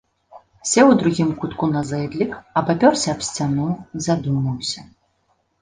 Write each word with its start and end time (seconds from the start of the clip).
Сеў 0.69 0.87
у 0.93 0.95
другім 1.01 1.27
кутку 1.43 1.69
на 1.75 1.83
зэдлік, 1.89 2.33
абапёрся 2.63 3.07
аб 3.17 3.21
сцяну, 3.29 3.69
задумаўся. 4.07 4.79